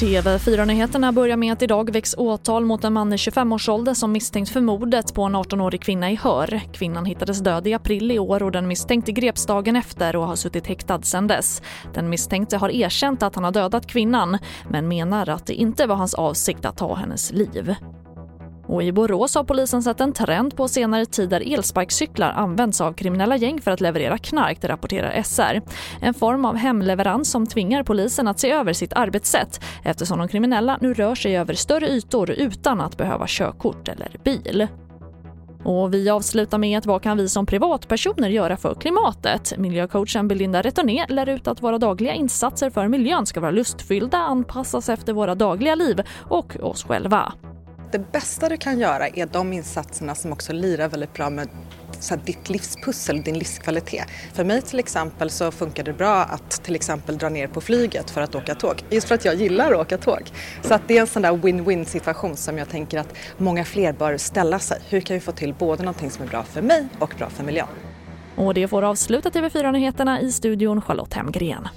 [0.00, 4.60] TV4-nyheterna börjar med att idag väcks åtal mot en man i 25-årsåldern som misstänkt för
[4.60, 6.60] mordet på en 18-årig kvinna i Hör.
[6.72, 10.36] Kvinnan hittades död i april i år och den misstänkte greps dagen efter och har
[10.36, 11.62] suttit häktad sedan dess.
[11.94, 14.38] Den misstänkte har erkänt att han har dödat kvinnan
[14.68, 17.74] men menar att det inte var hans avsikt att ta hennes liv.
[18.70, 22.92] Och I Borås har polisen sett en trend på senare tid där elsparkcyklar används av
[22.92, 25.62] kriminella gäng för att leverera knark, det rapporterar SR.
[26.00, 30.78] En form av hemleverans som tvingar polisen att se över sitt arbetssätt eftersom de kriminella
[30.80, 34.66] nu rör sig över större ytor utan att behöva körkort eller bil.
[35.64, 39.58] Och vi avslutar med att vad kan vi som privatpersoner göra för klimatet?
[39.58, 44.88] Miljöcoachen Belinda Retourné lär ut att våra dagliga insatser för miljön ska vara lustfyllda, anpassas
[44.88, 47.32] efter våra dagliga liv och oss själva
[47.92, 51.48] det bästa du kan göra är de insatserna som också lirar väldigt bra med
[52.00, 54.04] så här, ditt livspussel, din livskvalitet.
[54.32, 58.10] För mig till exempel så funkar det bra att till exempel dra ner på flyget
[58.10, 58.84] för att åka tåg.
[58.90, 60.22] Just för att jag gillar att åka tåg.
[60.62, 63.92] Så att det är en sån där win-win situation som jag tänker att många fler
[63.92, 64.80] bör ställa sig.
[64.88, 67.44] Hur kan vi få till både någonting som är bra för mig och bra för
[67.44, 67.66] miljön?
[68.36, 71.68] Och det får avsluta TV4-nyheterna i studion Charlotte Hemgren.